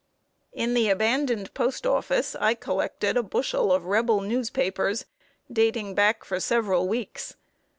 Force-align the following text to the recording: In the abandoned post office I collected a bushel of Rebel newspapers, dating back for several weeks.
In 0.51 0.73
the 0.73 0.89
abandoned 0.89 1.53
post 1.53 1.85
office 1.85 2.35
I 2.39 2.55
collected 2.55 3.17
a 3.17 3.21
bushel 3.21 3.71
of 3.71 3.85
Rebel 3.85 4.19
newspapers, 4.21 5.05
dating 5.53 5.93
back 5.93 6.25
for 6.25 6.39
several 6.39 6.87
weeks. 6.87 7.35